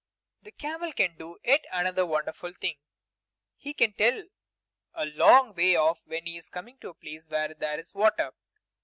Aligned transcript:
The 0.41 0.49
camel 0.51 0.93
can 0.93 1.15
do 1.15 1.37
yet 1.43 1.63
another 1.71 2.07
wonderful 2.07 2.53
thing. 2.53 2.73
He 3.55 3.71
can 3.75 3.93
tell 3.93 4.23
a 4.95 5.05
long 5.05 5.53
way 5.53 5.75
off 5.75 6.07
when 6.07 6.25
he 6.25 6.37
is 6.39 6.49
coming 6.49 6.79
to 6.79 6.89
a 6.89 6.95
place 6.95 7.29
where 7.29 7.53
there 7.53 7.79
is 7.79 7.93
water. 7.93 8.33